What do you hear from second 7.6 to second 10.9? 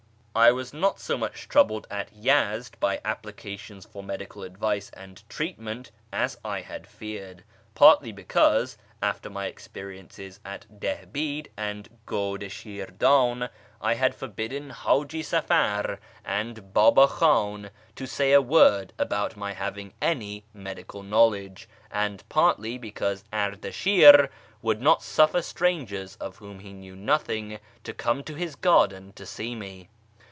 partly because, after my experiences at